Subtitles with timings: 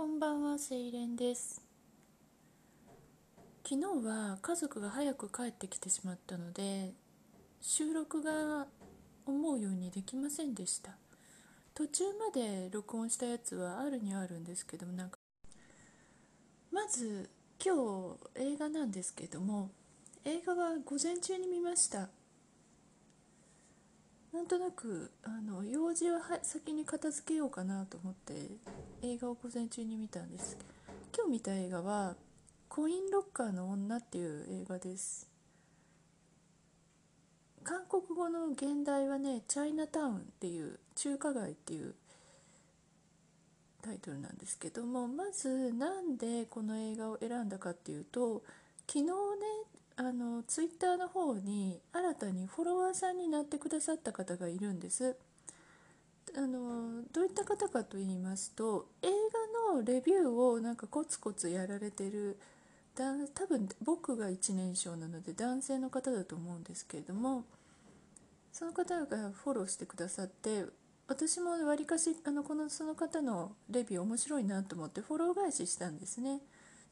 [0.00, 1.60] こんばんは、セイレンです。
[3.68, 6.94] 昨日は家族が早く帰ってきてしまったので、
[7.60, 8.66] 収録が
[9.26, 10.92] 思うようにできませんでした。
[11.74, 15.18] 途中まで録音したやつはあるにはあるんですけども、なんか、
[16.72, 17.28] まず
[17.62, 19.70] 今日映画なんですけども、
[20.24, 22.08] 映画は午前中に見ました。
[24.32, 28.34] なんとなくあの用事は先に片付けようかなと思って
[29.02, 30.56] 映画を午前中に見たんです。
[31.12, 32.14] 今日見た映画は
[32.68, 35.28] 「コインロッカーの女」っていう映画です。
[37.64, 41.94] 韓国語の現代はね「チャイナタウン」っていう中華街っていう
[43.82, 48.44] タイトルなんですけどもまずなんでこの映画を選んだかっていうと
[48.86, 49.12] 昨日ね
[50.00, 55.14] あのツイッターの方に新たにフォロワーさんになってくださった方がいるんです。
[56.34, 59.08] あのどういった方かと言いますと映
[59.74, 62.38] 画のレビューをなんかコツコツやられてる
[62.94, 67.44] 多分僕が1年以上なので男性の方だと思うんですけれども
[68.52, 70.64] その方がフォローしてくださって
[71.08, 76.40] 私もわりかしあのこのその方のレビュー面白いなと思ってフォロー返ししたんですね。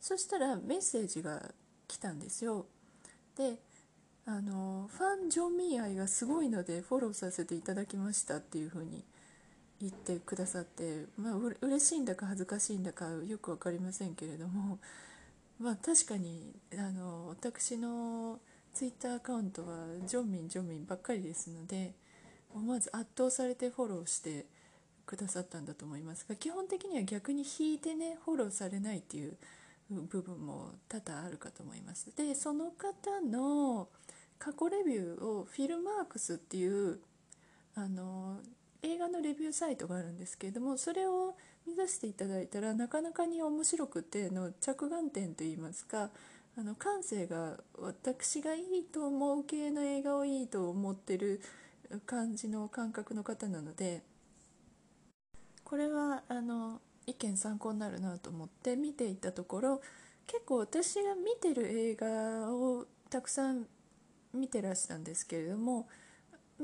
[0.00, 1.54] そしたらメッセージが
[1.86, 2.66] 来たんですよ。
[3.38, 3.54] で
[4.26, 9.04] あのファン・ジョン・ミー愛がすごいのでフォローさせていただきましたっていうふうに
[9.80, 14.78] 言ってくださって、まあ、う嬉しいんだか恥ずかしいんだかよく分かりませんけれども、
[15.60, 18.38] まあ、確かにあの私の
[18.74, 21.94] ツイッターアカウントはジョンミンジョンミンばっかりですので
[22.54, 24.46] 思わず圧倒されてフォローして
[25.06, 26.26] くださったんだと思います。
[26.28, 29.36] が基本的には逆に引いてねフォローされないっていう
[29.90, 32.14] 部分も多々あるかと思います。
[32.16, 33.88] でその方の
[34.38, 37.00] 過去レビューをフィルマークスっていう
[37.74, 38.40] あの
[38.82, 41.34] 映画のレビューサイトがあるんですけれどもそれを
[41.66, 46.10] 見させていただいたらなかなかに面白くての着眼点といいますか
[46.56, 51.40] あの感性が私がいいと思う系の映画をいいと思ってる
[52.06, 54.02] 感じの感覚の方なので
[55.64, 59.80] これはあの意見参考になるなと思って見ていたところ
[60.26, 63.66] 結構私が見てる映画をたくさん
[64.34, 65.88] 見てらしたんですけれども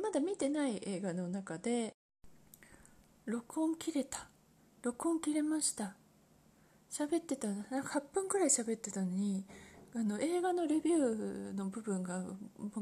[0.01, 1.95] まだ見てない映画の中で
[3.25, 4.29] 録音切れた
[4.83, 5.95] 録音切れました。
[6.91, 9.45] 喋ってたなんか8分くらい喋ってたのに
[9.97, 12.23] あの映画のレビューの部分が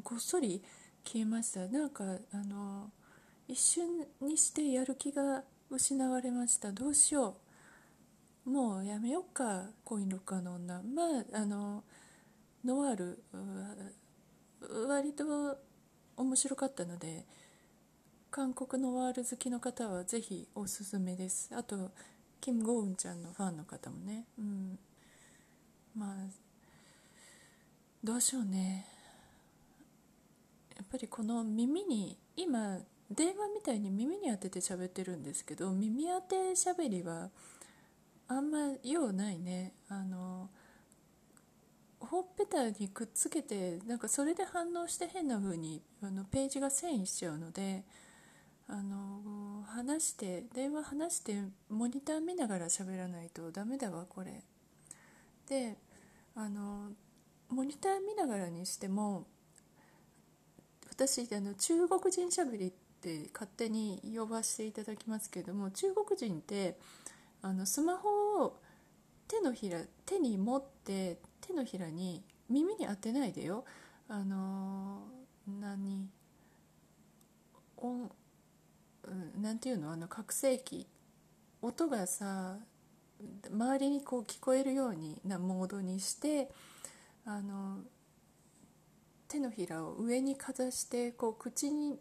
[0.03, 0.63] ごっそり
[1.05, 1.69] 消えました。
[1.69, 2.91] なんかあの
[3.47, 6.73] 一瞬にしてやる気が失われました。
[6.73, 7.52] どうしよう。
[8.45, 10.83] もうやめよっかコインロッカーの女。
[10.83, 11.85] まああの
[12.65, 13.23] ノワール
[14.89, 15.59] 割と
[16.17, 17.25] 面白かったので
[18.31, 21.51] 韓国ノワール好きの方はぜひおすすめです。
[21.55, 21.91] あと
[22.41, 24.25] キム・ゴウンちゃんのファンの方もね。
[24.39, 24.79] うん。
[25.97, 26.17] まあ
[28.03, 28.87] どうしようね。
[30.77, 32.81] やっぱりこの耳に今
[33.11, 37.31] 電話みたいに耳に当てて喋ってるんですけど耳当て喋りは
[38.33, 39.75] あんま用ないね。
[39.89, 40.49] あの
[42.01, 47.85] ほっぺたにくっつけてなんかそれで反応して変な風にあのページが遷移しちゃうので
[48.69, 51.37] あの話して電話話して
[51.69, 54.43] モニター見ながら喋らないとダメだわこれ。
[55.49, 55.77] で
[56.35, 56.91] あの
[57.51, 59.27] モニター見ながらにしても
[60.91, 62.71] 私あの中国人しゃべりっ
[63.03, 66.79] て勝手に呼ばせていただきますけれども中国人って
[67.43, 68.61] あのスマホを
[69.29, 73.65] 手のひら手に持って手のひらに耳に当てないでよ。
[74.09, 75.03] あの
[75.61, 76.09] 何？
[77.77, 78.11] 音
[79.41, 79.91] なんていうの？
[79.91, 80.87] あの拡声器。
[81.61, 82.57] 音がさ
[83.51, 86.51] 周りにこう聞こえるようになモードにして
[87.25, 87.79] あの
[89.29, 91.99] 手のひらを上にかざしてこう口に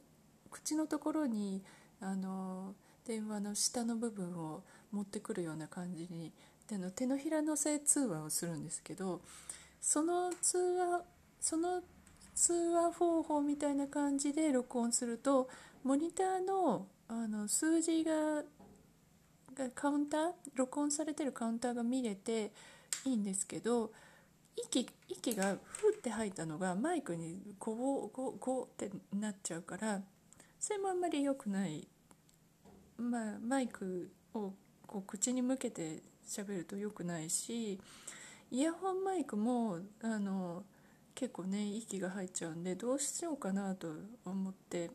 [0.49, 1.63] 口のところに
[1.99, 2.73] あの
[3.05, 6.31] 電話の下の部分を持ってくるような感じに
[6.67, 9.21] での手のひらのせ通話をするんですけど
[9.81, 11.03] その通話
[11.39, 11.81] その
[12.35, 15.49] 通話方法みたいな感じで録音すると
[15.83, 18.43] モニターのあの数字が
[19.53, 22.51] がカウンター録音されてるカウンターが見れて
[23.05, 23.91] いいんですけど
[24.55, 30.01] 息息がふって吐いたのがマイクにゴーゴーゴってなっちゃうから
[30.59, 31.87] それもあんまり良くない、
[32.97, 34.53] まあ、マイクを
[34.91, 37.79] こう口に向けて喋ると良くないし
[38.51, 40.63] イヤホンマイクもあの
[41.15, 43.87] 結構ね息が入っちゃうんでどうしようかなと
[44.25, 44.91] 思って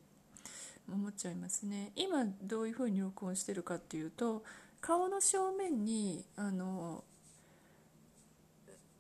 [0.87, 1.91] 思っちゃいますね。
[1.97, 4.45] 今どういうふうに録音してるかっていうと
[4.83, 7.03] 顔の正面にあの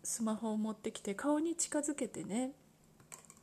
[0.02, 2.52] スマホを持ってきて顔に近づけてね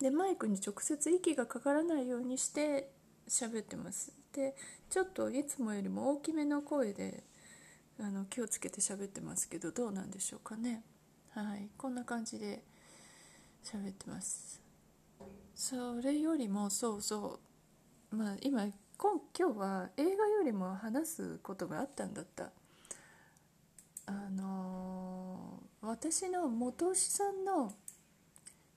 [0.01, 2.89] でマイクに直接息がかからないようにして
[3.29, 4.11] 喋ってます。
[4.33, 4.55] で
[4.89, 7.23] ちょっといつもよりも大きめの声で
[8.03, 10.83] あの気をつけて喋ってますけどどうなんでしょうかね。
[11.29, 11.69] はい。
[11.77, 12.61] こんな感じで
[13.63, 14.61] 喋ってます。
[15.55, 17.39] それよりもそうそ
[18.11, 18.15] う。
[18.15, 18.65] まあ今
[18.97, 22.51] 今今日は映画よりも話すことがあったんだった。
[24.05, 27.71] あのー、私の元牛さんの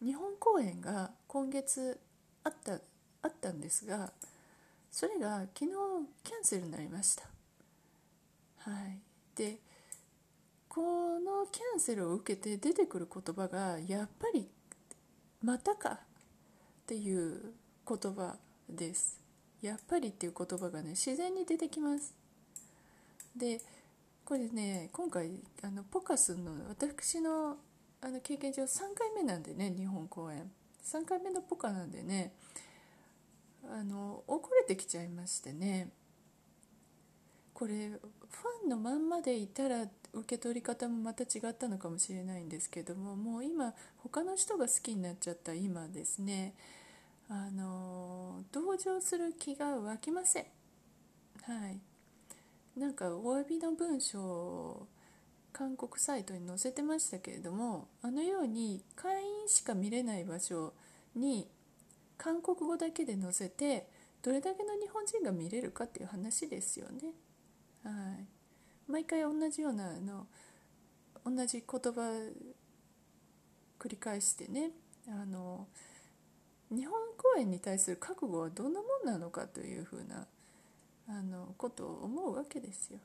[0.01, 1.99] 日本公演が今月
[2.45, 2.75] あった
[3.23, 4.13] あったんですが
[4.89, 5.71] それが昨日
[6.23, 7.25] キャンセルになりました。
[8.59, 9.06] はい。
[9.37, 9.59] で
[10.69, 14.49] このキャンセルを受けて出てくる言葉がやっぱり
[15.43, 15.99] 「またか」っ
[16.87, 17.55] ていう
[17.87, 18.37] 言葉
[18.69, 19.21] です。
[19.63, 22.15] やっぱりっていう言葉がね自然に出てきます。
[23.35, 23.61] で
[24.25, 27.59] これね今回あのポカスの私の
[28.01, 30.51] あの経験上3回目なんでね日本公演。
[30.83, 32.33] 3回目のポカなんでね
[33.65, 35.91] あの遅れてきちゃいましてね。
[37.57, 46.53] これファンのまんまでいたら受け取り方もまた違ったのかもしれないんですけどももう今他の人が好きになっちゃった今ですね。
[47.31, 50.45] あの同情する気が湧きません。
[51.45, 51.81] はい。
[52.79, 54.87] なんかお詫びの文章を
[55.55, 60.75] 韓国サイトに載せてましたけれどもあのように会員しか見れない場所
[61.15, 61.49] に
[62.19, 63.89] 韓国語だけで載せて
[64.21, 67.15] どれだけの日本人が見れるかっていう話ですよね。
[67.89, 68.27] はい、
[68.91, 70.27] 毎回同じようなあの
[71.25, 72.01] 同じ言葉
[73.79, 74.71] 繰り返してね
[75.09, 75.67] あの
[76.71, 80.27] 日本公演に対する覚悟はどんなもんなのかというふうな
[81.09, 82.99] あのことを思うわけですよ。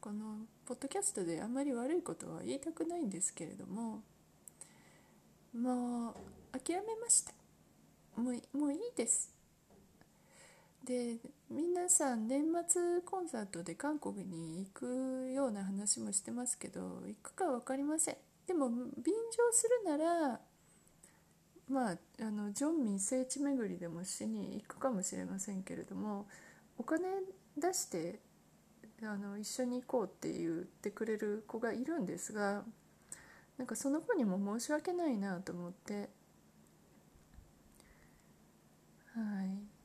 [0.00, 4.02] このポッドキャストであんまり悪いことは言いたくないんですけれども
[5.52, 6.14] もう
[6.58, 7.32] 諦めました。
[8.16, 9.34] もうもういいです。
[10.84, 11.16] で
[11.48, 18.16] 皆さん年末コンサートで韓国に行くような話もしてますけど行くか分かりません。
[18.46, 20.40] でも便乗するなら
[21.68, 26.26] まあ、あのジョンミン聖地巡りでもしに行くかもしれませんけれども
[26.78, 27.02] お金
[27.58, 28.20] 出して
[29.02, 32.62] あの一緒に行こうって言ってくれる子がいるんですが
[33.58, 36.08] なんかその子にも申し訳ないなと思って。
[39.14, 39.75] はい。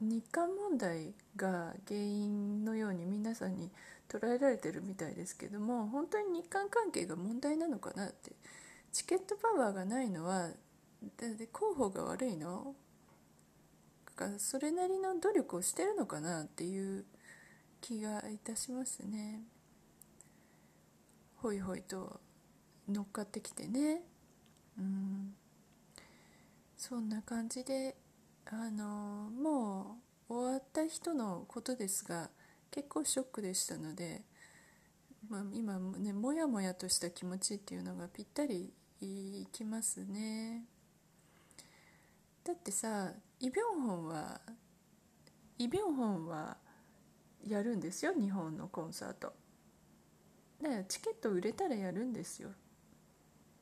[0.00, 3.70] 日韓問題が原因のように皆さんに
[4.08, 8.32] 捉えられてるみたいですけども本当に日韓関係が問題なのかなって。
[8.92, 10.48] チケットパワーがないのは
[11.16, 12.74] でで広報が悪いの？
[14.16, 17.04] かそれなりの努力をしてるのかなっていう
[17.80, 19.40] 気がいたしますね。
[21.36, 22.20] ほいほいと
[22.88, 24.02] 乗っかってきてね。
[24.78, 25.34] うん。
[26.76, 27.96] そんな感じで
[28.46, 29.98] あのも
[30.28, 32.30] う終わった人のことですが
[32.70, 34.22] 結構ショックでしたので、
[35.28, 40.64] まあ、今ねもやもやとした気持ちっていうのがぴったりいきますね。
[42.44, 44.40] だってさイ・ビョンホンは
[45.58, 46.56] イ・ビョンホンは
[47.46, 49.32] やるんですよ日本のコンサート。
[50.62, 52.50] だからチケット売れたらやるんですよ。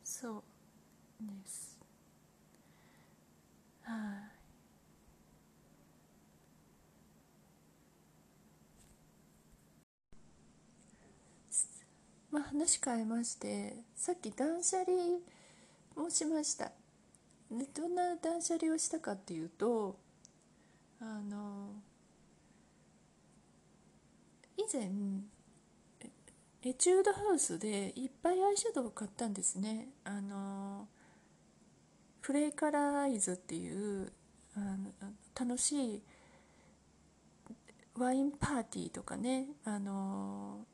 [0.02, 0.42] そう
[1.20, 1.78] です。
[3.82, 4.37] はい、
[12.30, 14.90] まあ、話変えましてさっき断捨離
[15.96, 16.72] もしました。
[17.50, 19.98] でどんな断捨離をしたかっていうと
[21.00, 21.70] あの
[24.56, 24.90] 以前
[26.62, 29.88] エチュードハウスでいっぱいアイシャドウを買ったんですね。
[30.04, 30.88] あの
[32.20, 34.12] プレイカラーアイズっていう
[34.54, 34.92] あの
[35.38, 36.02] 楽しい
[37.96, 40.66] ワインパーティーとかねあの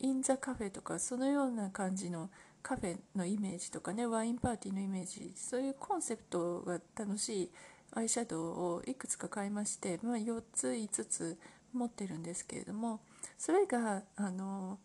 [0.00, 2.30] インザカフェとかそのような感じの
[2.62, 7.50] カフェのイメージとかねワインパーティーのイメージそういうコンセプトが楽しい
[7.92, 11.38] アイシャドウをいくつか買いまして、まあ、4つ5つ
[11.72, 13.00] 持ってるんですけれども
[13.38, 14.78] それがあの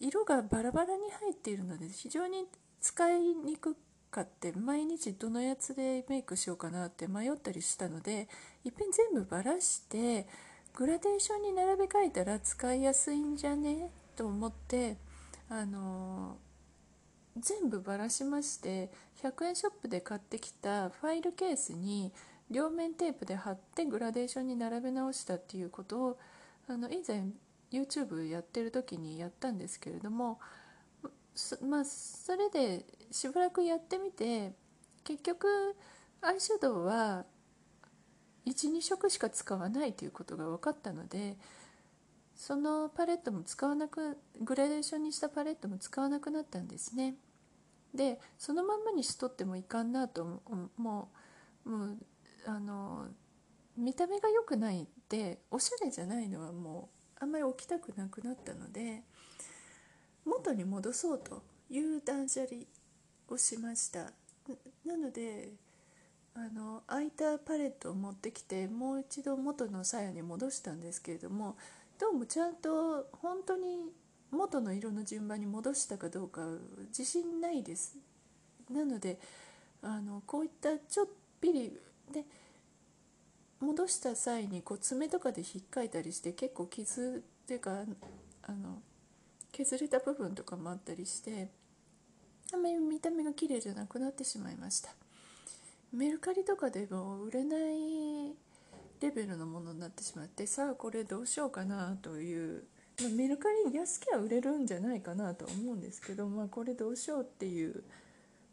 [0.00, 2.44] 色がバラバラに入っているので非常に
[2.80, 3.76] 使いにく
[4.10, 8.28] かって毎日どのやつでメイクしようかなって迷ったりしたので
[8.64, 10.26] いっぺん全部ばらして
[10.74, 14.96] グラデーションに並べ替えたら使いやすいんじゃねと思って
[15.48, 16.38] あの
[17.38, 18.90] 全部ばらしまして
[19.22, 22.12] 100円ショップで買ってきたファイルケースに
[22.50, 26.18] 両面テープで貼ってグラデーションに並べ直したっていうことを
[26.66, 27.26] あの以前
[27.70, 30.40] YouTube やってる時にやったんですけれども
[31.68, 34.52] まあそれでしばらくやってみて
[35.04, 35.46] 結局
[36.22, 37.24] アイシャドウは
[38.48, 41.36] 12色しか使わないということが分かったので
[42.38, 47.16] そのパレットも使わなくグラデーションにしたパレットも使わなくなったんですね。
[47.92, 51.08] でそのまんまにしとってもいかんなともうも
[51.66, 51.96] う
[52.46, 53.08] あの
[53.76, 56.90] 見た目が良くないっておしゃれじゃないのはも
[57.20, 59.02] うあんまり置きたくなくなったので
[60.24, 62.62] 元に戻そうという断捨離
[63.28, 64.12] をしました。
[64.86, 65.54] なので
[66.34, 71.56] あの空いたパレットを持ってきてもう一度元の鞘に戻したんですけれども
[71.98, 73.78] どうもちゃんと本当に
[74.30, 76.42] 元の色の順番に戻したかどうか
[76.88, 77.96] 自信ないです。
[78.70, 79.18] なので
[79.82, 81.06] あのこういったちょっ
[81.40, 81.72] ぴり
[82.12, 82.24] で
[83.60, 87.84] 戻した際にこう爪とかで引っかいたりして結構傷っていうか
[88.42, 88.80] あの
[89.50, 91.48] 削れた部分とかもあったりして
[92.52, 94.90] あんまり見た目が綺麗じゃなくなってしまいました。
[95.92, 98.47] メルカリとかでも売れない
[99.00, 102.64] レベルのものになってしまってさあこれどうしようかなという、
[103.00, 107.84] まあ、メルカリ安きゃ売れるんじゃないかなと思うんですけど、まあ、これどうしようっていう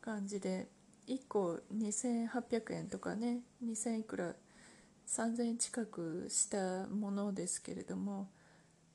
[0.02, 0.68] 感じで
[1.08, 4.34] 1個2800円とかね2000いくら
[5.08, 8.28] 3000円近くしたものですけれども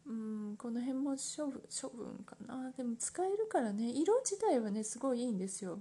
[0.06, 2.72] うんこの辺も処分処分かな。
[2.76, 5.78] でも使えるからね色自体はねすごいいいんですよ。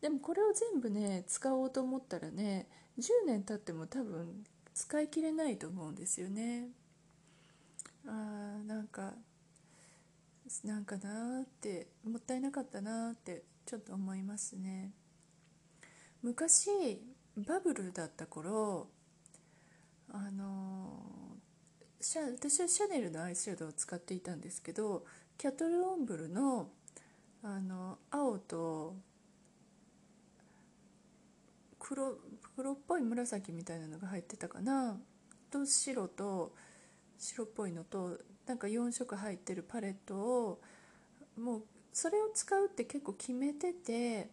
[0.00, 2.66] でもこれを全部ね使おうと思ったらね
[2.98, 6.68] 10年経っても多分使い切れないと思うんですよね。
[8.06, 9.12] あーなんか
[10.64, 14.92] なんかなーってもったいなかったなーってちょっと思いますね。
[16.22, 17.00] 昔
[17.36, 18.88] バブルだった頃
[20.10, 21.02] あの
[22.00, 25.04] シャ私はシャネルのアイシャドウを使っていたんですけど
[25.38, 26.68] キャトル・オンブルの
[27.42, 28.94] あの青と
[31.78, 32.16] 黒
[32.56, 34.98] 黒っぽい紫みたいなのが入ってたかな。
[35.50, 36.54] と白と
[37.18, 40.60] 白っぽいのとなんか4色入ってるパレットを
[41.38, 44.30] もうそれを使うって結構決めてて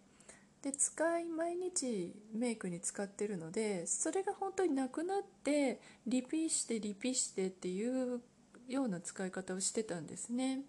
[0.62, 8.22] で使い毎日メイクに使ってるのでそれが本当になくなってリピしてリピしてっていう
[8.68, 10.62] ような使い方をしてたんですね。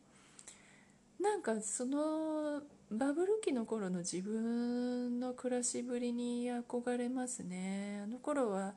[1.20, 8.00] なんかそのバブル期の頃の自分の暮らしぶりに憧れますね。
[8.04, 8.74] あの頃は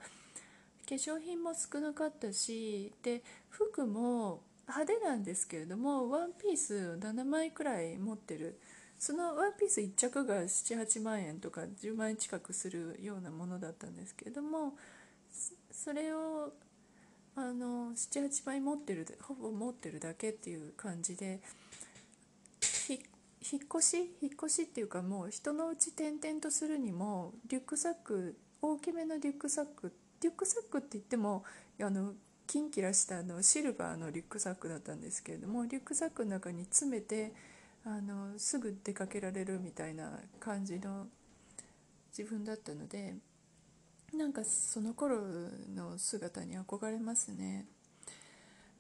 [0.88, 8.60] 化粧品も少なかったしで服も派手なんですけれどもワンピース7枚くらい持ってる。
[9.00, 14.78] そのワンピース1着が78万円とか10万円近くするようなものだったんですけれども
[15.72, 16.54] それを
[17.36, 21.42] 78枚持ってるほぼ持ってるだけっていう感じで
[23.52, 31.44] 引っ越し引っ越しっていうかもう人のうち転々とするにもリュックサック大きめのリュックサックリュックサックって言っても
[31.82, 32.14] あの
[32.48, 37.34] キンキラしたあのシルバーのリュックサックだったんですけれどもリュックサックの中に詰めて
[37.86, 41.08] あのすぐ出かけられるみたいな感じの
[42.18, 43.16] 自分だったので
[44.14, 45.20] なんかその頃
[45.76, 47.66] の姿に憧れますね。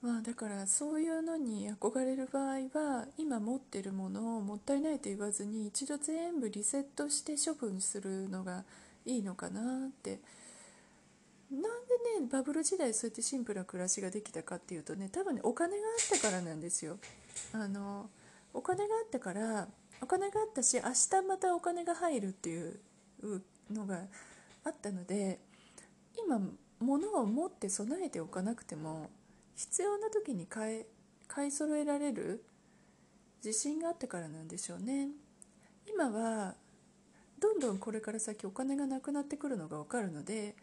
[0.03, 8.65] まあ、だからそういうのに憧れる場合は今持ってるものをもったいないと言わずに一度全部リセットして処分するのが
[9.05, 10.19] いいのかなって。
[11.49, 11.67] なんで
[12.19, 16.97] ねバブル時代そうやってシンプルな暮らしができたかっていうとね多分ねお金があったからなんですよ。
[17.53, 18.09] あの
[18.55, 19.67] お金があったから
[20.01, 22.79] お金があったし明日またお金が入るっていう
[23.71, 24.01] のが
[24.65, 25.39] あったので
[26.17, 26.41] 今
[26.79, 29.09] 物を持って備えておかなくても
[29.55, 30.85] 必要な時に買い
[31.27, 32.43] 買い揃えられる
[33.43, 35.09] 自信があったからなんでしょうね。
[35.87, 36.55] 今は
[37.39, 40.55] どんどんこれから先お金がなくなってくるのが分かるので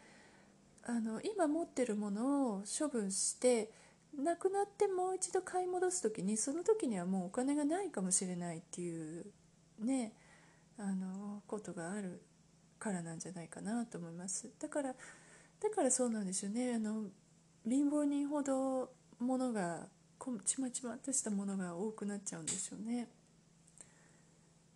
[0.83, 3.71] あの今持ってるものを処分して
[4.17, 9.25] なくなってもう一度買い戻す時にその時にはもうお金がないかもしれないっていう
[9.79, 10.13] ね
[10.79, 12.21] あのことがある
[12.79, 14.49] からなんじゃないかなと思います。
[14.59, 14.95] だから
[15.61, 16.73] だからそうなんですよね。
[16.73, 17.03] あの
[17.67, 19.87] 貧乏人ほどものが
[20.45, 23.07] ちまちまっとしたものが多くなっちゃうんでしょうね。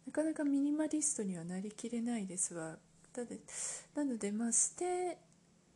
[0.06, 2.78] なかなかミニマリストにはなりきれないですわ。
[3.14, 3.24] だ
[3.96, 5.18] なのでまあ捨て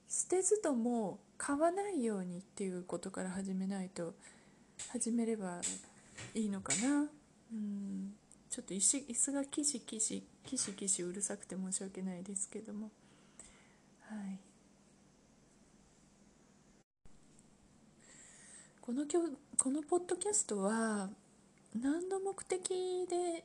[0.07, 4.13] 捨てずとも買わないようにっていうことから始めないと
[4.91, 5.61] 始めれば
[6.33, 7.09] いいのかな。
[7.53, 8.13] うん。
[8.49, 12.89] ちょっと椅子椅子がキシキシキシキシうるさくて申し訳ないですけども。
[14.01, 14.48] はい。
[18.89, 19.21] この今
[19.55, 21.11] このポッドキャストは
[21.79, 23.43] 何の目的で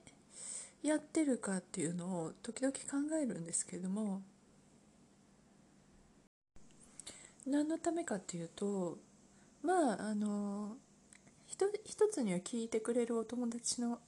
[0.82, 4.22] やってるかっていうのを時々考えるんですけれども
[7.46, 8.96] 何のためかっていうと
[9.62, 10.76] まああの
[11.46, 13.98] 一つには聞いてくれるお友達の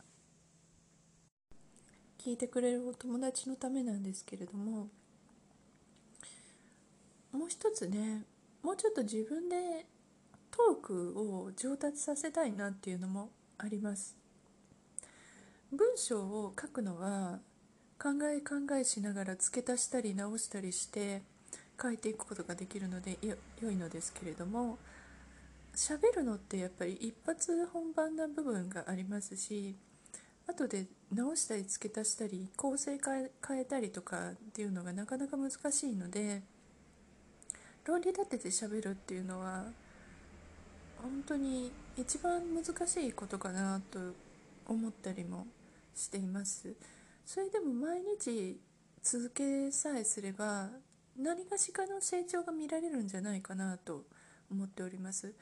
[2.19, 4.88] 聞いてくれるお友達のためなんですけれども
[7.31, 8.23] もう一つね
[8.62, 9.85] もうちょっと自分で
[10.56, 14.16] トークを上達させたいなっていうのもあります。
[15.70, 17.40] 文章を書くのは
[17.98, 21.20] 考え考えしながら付け足したり直したりして
[21.80, 23.18] 書いていくことができるので
[23.60, 24.78] 良いのですけれども
[25.75, 29.75] 喋るのってやっぱり一発本番な部分がありますし
[30.46, 36.42] 後で直したり付け足したり構成変えたりとかっていうのがなかなか難しいので
[37.84, 39.66] 論理立てて喋るっていうのは
[41.02, 43.98] 本当に一番難しいことかなと
[44.66, 45.46] 思ったりも
[45.94, 46.74] しています。
[47.24, 48.60] それでも毎日
[49.02, 50.68] 続けさえすれば
[51.16, 54.04] 何かしかの成長が見られるんじゃないかなと
[54.50, 55.34] 思っております。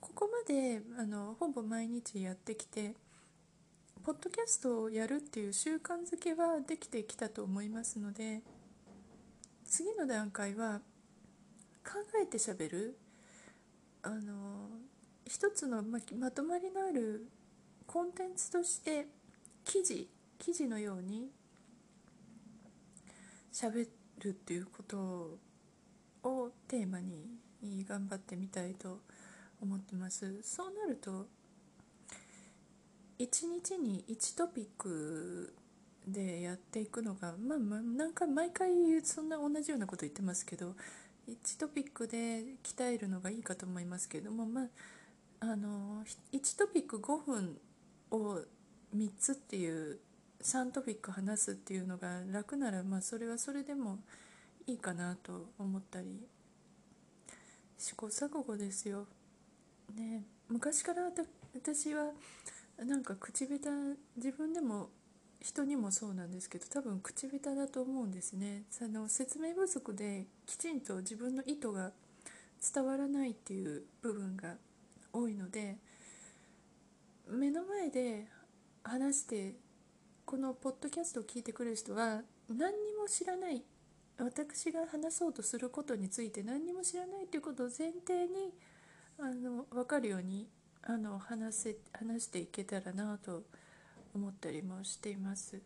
[0.00, 2.94] ここまであのほぼ毎日やってきて
[4.04, 8.40] ポッドキャストをやるっていう習慣づけはできてきたと思いますので
[9.64, 10.80] 次の段階は
[11.84, 12.96] 考えてしゃべる。
[14.02, 14.37] あの
[15.28, 17.28] 一つのままとまりのある
[17.86, 19.06] コンテンツとして
[19.64, 20.08] 記事
[20.38, 21.28] 記事のように
[23.52, 23.86] しゃべ
[24.20, 25.38] るっていうこと
[26.22, 27.38] をテーマに
[27.86, 29.00] 頑張ってみたいと
[29.60, 30.40] 思ってます。
[30.42, 31.26] そうなると
[33.18, 35.54] 1日に1トピック
[36.06, 38.70] でやっていくのがまあまあなんか毎回
[39.02, 40.74] そんな同じようなこと言ってますけど
[41.28, 44.64] 1トピックで鍛えるのがいいかと思いますけどもまあ
[45.40, 47.58] あの1トピック5分
[48.10, 48.40] を
[48.94, 49.98] 3つっていう
[50.42, 53.98] 3トピック話すっていうのが楽ならまあそれはそれでも
[54.66, 56.26] いいかなと思ったり。
[57.78, 59.06] 試行錯誤ですよ。
[59.94, 60.24] ね。
[60.48, 61.02] 昔から
[61.54, 62.10] 私は
[62.76, 63.68] なんか口下手
[64.16, 64.90] 自分でも
[65.40, 68.64] 人にもそうなんですけど多分口下手だと思うんですね。
[68.70, 71.92] その説明不足できちんと自分の意図が
[72.74, 74.56] 伝わらないっていう部分が
[75.12, 75.76] 多いので
[77.28, 78.26] 目の前で
[78.82, 79.54] 話して
[80.24, 83.62] このポッドキャストを聞いてくる人は何にも知らない
[84.18, 88.52] 私が話そうとすることについて何にも知らないということを前提に
[89.18, 90.48] あの分かるように
[90.82, 93.44] あの話せ話していけたらなと
[94.14, 95.60] 思ったりもしています。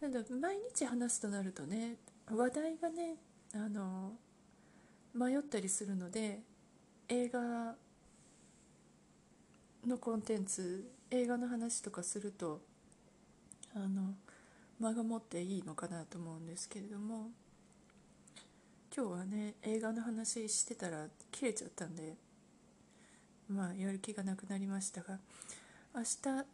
[0.00, 1.96] ただ毎日話すとなるとね
[2.30, 3.16] 話題がね
[3.54, 4.12] あの
[5.14, 6.40] 迷ったりするので
[7.10, 7.74] 映画
[9.86, 12.60] のコンテンツ映画の話とかすると
[13.74, 14.12] あの
[14.78, 17.30] 間が持っていいのかなと思うんですけれども
[18.94, 22.14] 今日はね映画の話してたら切れちゃったんで
[23.48, 25.18] まあやる気がなくなりましたが
[25.94, 26.44] 明日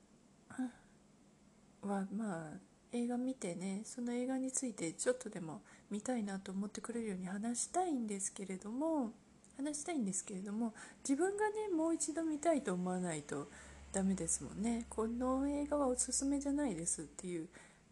[1.82, 2.58] はまあ
[2.92, 9.10] 映画見てねその映画についてちょっとでも見たいなと思ってくれるように話したいんですけれども
[9.56, 10.74] 話したいんですけれども
[11.08, 13.48] 自分がねもう一度見たいと思わないと
[13.92, 17.48] ダメですもんねこの映画はおすすめじゃないですっていう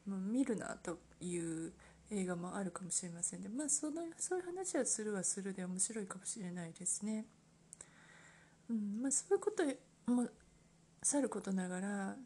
[0.09, 1.73] もう見るなという
[2.11, 7.25] 映画もあるかもしれませんでまあそのそういう話はするはするで面白いかもしれないですね。
[8.69, 9.65] うんまあ、そういうこと
[10.11, 10.29] も
[11.03, 12.17] さることながら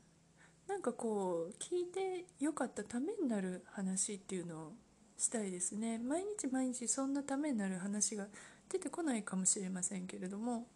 [0.68, 4.72] なんかこう聞いてよかったためになる話っていうのを
[5.16, 8.26] したいですね毎日毎日そんなためになる話が
[8.70, 10.66] 出てこないかもしれませんけれども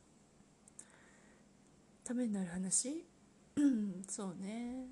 [2.05, 3.05] ためになる話？
[4.09, 4.87] そうね。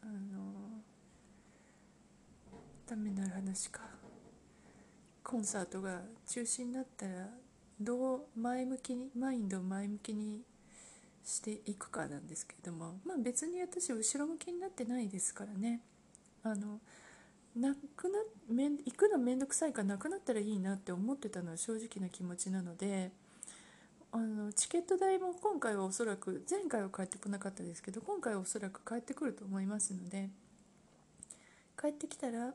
[0.00, 0.80] あの
[2.86, 3.82] ためになる話か。
[5.24, 7.28] コンサートが中止になったら
[7.80, 10.42] どう前向きにマインドを前向きに
[11.24, 15.80] していくかなんですけれどもまあ別に私後ろ向きになってないですからね。
[16.42, 16.80] あの
[17.56, 23.10] なくなめん行くの面倒くさいからなくなったらいいなって思ってたのは正直な気持ちなので
[24.12, 30.28] あのチケット代も今回はおそらく前回は帰ってこなかったですけど今回はおそらく帰ってくると思いますので
[31.80, 32.54] 帰ってきたら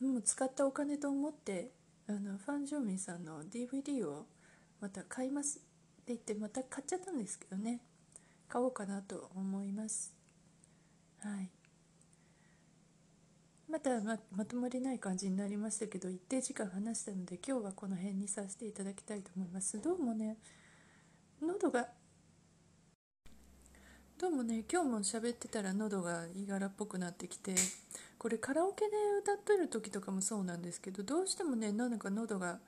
[0.00, 1.70] もう使ったお金と思って
[2.08, 4.26] あのファン・ジョーミンさんの DVD を
[4.80, 7.80] また買いますって言ってまた買っちゃったんですけどね。
[8.48, 10.14] 買おうかなと思います。
[11.20, 11.63] はい。
[13.74, 19.80] またままとまりない感じになりましたけど一定時間話したので今日はこの辺にさせていただきたいと思います。
[19.82, 20.36] どうもね。
[21.42, 21.88] 喉が
[24.16, 27.56] どうもね今日も喋ってたら喉がいがらっぽくなってきて
[28.16, 32.60] これカラオケで歌ってる時とかもそうなんですけどどうしてもねなんか喉が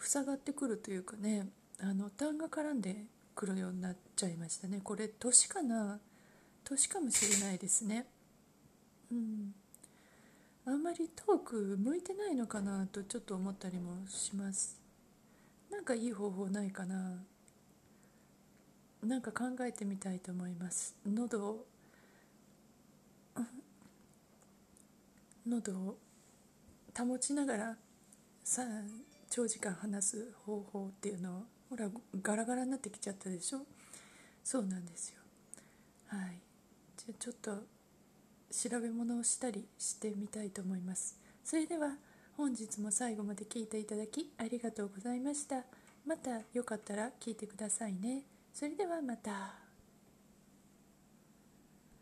[0.00, 1.46] 塞がってくるというかね
[1.80, 3.04] あの痰が絡んで
[3.36, 4.80] くるようになっちゃいましたね。
[4.82, 6.00] これ年かな？
[6.64, 8.06] 年かもしれないですね。
[9.12, 9.54] うん。
[10.70, 14.78] あんまりトーク向いてないのかなとちょっと思ったりもします。
[15.68, 17.24] なんかいい方法ないかな？
[19.02, 20.94] なんか考えてみたいと思います。
[21.04, 21.66] 喉を。
[25.44, 25.98] 喉を
[26.96, 27.76] 保ちながら
[28.44, 28.62] さ
[29.28, 31.90] 長時間話す方法っていうのをほら
[32.22, 33.66] ガラガラになってきちゃったでしょ？
[34.44, 35.20] そうなんですよ。
[36.06, 36.40] はい。
[36.96, 37.64] じゃあちょっと
[38.50, 41.18] 調べ物をしたりしてみたいと思います。
[41.44, 41.96] それでは
[42.36, 45.64] 本日も最後まで聞いていただきありがとうございました。
[46.06, 48.22] またよかったら聞いてくださいね。
[48.52, 49.59] それではまた。